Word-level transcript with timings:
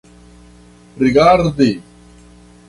rigardi 0.99 1.69